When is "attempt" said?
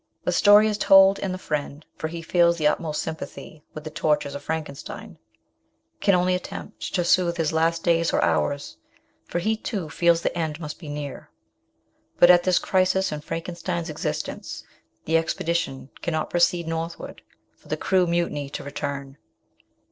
6.33-6.95